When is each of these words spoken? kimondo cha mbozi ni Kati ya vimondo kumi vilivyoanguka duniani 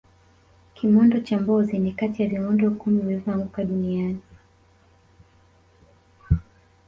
kimondo 0.73 1.17
cha 1.19 1.39
mbozi 1.39 1.79
ni 1.79 1.91
Kati 1.91 2.21
ya 2.23 2.29
vimondo 2.29 2.71
kumi 2.71 3.01
vilivyoanguka 3.01 3.63
duniani 3.63 4.21